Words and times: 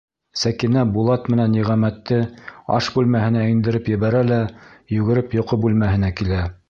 Сәкинә 0.43 0.83
Булат 0.93 1.27
менән 1.33 1.51
Ниғәмәтте 1.55 2.17
аш 2.77 2.89
бүлмәһенә 2.95 3.43
индереп 3.51 3.93
ебәрә 3.95 4.25
лә 4.31 4.41
йүгереп 4.97 5.37
йоҡо 5.39 5.61
бүлмәһенә 5.67 6.11
килә. 6.23 6.43